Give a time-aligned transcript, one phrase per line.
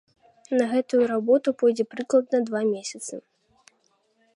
[0.61, 3.13] На гэтую работу пойдзе прыкладна два месяцы.